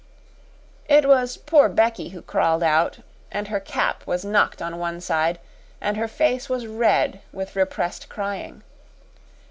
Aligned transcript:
It 0.89 1.07
was 1.07 1.37
poor 1.37 1.69
Becky 1.69 2.09
who 2.09 2.23
crawled 2.23 2.63
out, 2.63 3.01
and 3.31 3.49
her 3.49 3.59
cap 3.59 4.01
was 4.07 4.25
knocked 4.25 4.59
on 4.59 4.79
one 4.79 4.99
side, 4.99 5.37
and 5.79 5.95
her 5.95 6.07
face 6.07 6.49
was 6.49 6.65
red 6.65 7.21
with 7.31 7.55
repressed 7.55 8.09
crying. 8.09 8.63